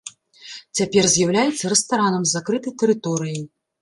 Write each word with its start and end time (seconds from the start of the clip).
Цяпер 0.79 1.03
з'яўляецца 1.15 1.71
рэстаранам 1.75 2.23
з 2.31 2.39
закрытай 2.39 2.73
тэрыторыяй. 2.85 3.43